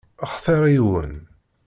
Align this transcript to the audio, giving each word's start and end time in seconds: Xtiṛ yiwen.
Xtiṛ 0.33 0.63
yiwen. 0.73 1.15